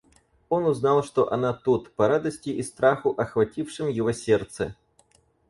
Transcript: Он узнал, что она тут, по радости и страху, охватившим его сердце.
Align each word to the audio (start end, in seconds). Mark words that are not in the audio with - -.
Он 0.49 0.65
узнал, 0.65 1.03
что 1.03 1.31
она 1.31 1.53
тут, 1.53 1.91
по 1.93 2.07
радости 2.07 2.49
и 2.49 2.63
страху, 2.63 3.11
охватившим 3.11 3.87
его 3.87 4.11
сердце. 4.13 4.75